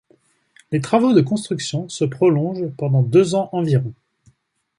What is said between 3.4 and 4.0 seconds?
environ.